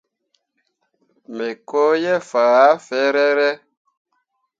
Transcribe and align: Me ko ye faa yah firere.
Me 1.35 1.49
ko 1.67 1.83
ye 2.03 2.15
faa 2.29 2.55
yah 2.69 2.75
firere. 2.85 3.49